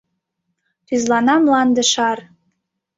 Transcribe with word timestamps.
Тӱзлана 0.87 1.35
мланде 1.45 1.83
шар! 1.93 2.19